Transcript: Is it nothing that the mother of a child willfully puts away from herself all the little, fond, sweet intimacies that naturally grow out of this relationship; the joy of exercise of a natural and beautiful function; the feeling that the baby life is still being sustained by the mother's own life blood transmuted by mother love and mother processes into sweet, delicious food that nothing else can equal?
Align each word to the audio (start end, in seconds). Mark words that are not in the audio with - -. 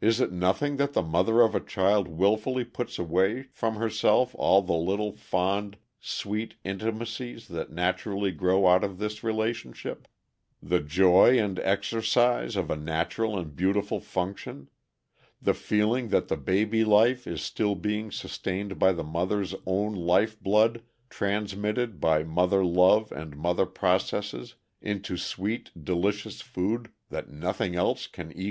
Is 0.00 0.20
it 0.20 0.30
nothing 0.30 0.76
that 0.76 0.92
the 0.92 1.02
mother 1.02 1.40
of 1.40 1.52
a 1.52 1.58
child 1.58 2.06
willfully 2.06 2.64
puts 2.64 2.96
away 2.96 3.48
from 3.52 3.74
herself 3.74 4.32
all 4.38 4.62
the 4.62 4.72
little, 4.72 5.10
fond, 5.16 5.78
sweet 5.98 6.54
intimacies 6.62 7.48
that 7.48 7.72
naturally 7.72 8.30
grow 8.30 8.68
out 8.68 8.84
of 8.84 8.98
this 8.98 9.24
relationship; 9.24 10.06
the 10.62 10.78
joy 10.78 11.42
of 11.44 11.58
exercise 11.58 12.54
of 12.54 12.70
a 12.70 12.76
natural 12.76 13.36
and 13.36 13.56
beautiful 13.56 13.98
function; 13.98 14.68
the 15.42 15.54
feeling 15.54 16.10
that 16.10 16.28
the 16.28 16.36
baby 16.36 16.84
life 16.84 17.26
is 17.26 17.42
still 17.42 17.74
being 17.74 18.12
sustained 18.12 18.78
by 18.78 18.92
the 18.92 19.02
mother's 19.02 19.56
own 19.66 19.92
life 19.92 20.38
blood 20.38 20.82
transmuted 21.10 21.98
by 21.98 22.22
mother 22.22 22.64
love 22.64 23.10
and 23.10 23.36
mother 23.36 23.66
processes 23.66 24.54
into 24.80 25.16
sweet, 25.16 25.72
delicious 25.84 26.42
food 26.42 26.92
that 27.10 27.28
nothing 27.28 27.74
else 27.74 28.06
can 28.06 28.30
equal? 28.34 28.46